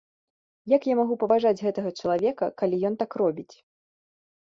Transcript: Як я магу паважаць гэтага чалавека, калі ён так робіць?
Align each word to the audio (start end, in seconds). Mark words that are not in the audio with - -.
Як 0.75 0.81
я 0.91 0.95
магу 1.01 1.17
паважаць 1.25 1.61
гэтага 1.65 1.89
чалавека, 1.99 2.51
калі 2.65 2.83
ён 2.93 3.01
так 3.05 3.11
робіць? 3.27 3.51